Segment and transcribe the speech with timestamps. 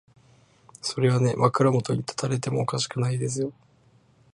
[0.81, 3.53] それはね、枕元に立たれてもおかしくないですよ。